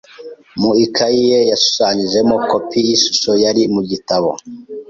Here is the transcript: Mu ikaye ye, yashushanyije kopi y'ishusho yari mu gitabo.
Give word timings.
Mu 0.59 0.71
ikaye 0.85 1.19
ye, 1.31 1.39
yashushanyije 1.51 2.19
kopi 2.51 2.77
y'ishusho 2.87 3.31
yari 3.43 3.61
mu 3.73 3.81
gitabo. 3.89 4.29